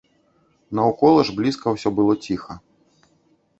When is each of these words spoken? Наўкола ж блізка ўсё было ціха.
Наўкола 0.79 1.21
ж 1.29 1.35
блізка 1.41 1.75
ўсё 1.75 1.89
было 2.01 2.13
ціха. 2.31 2.53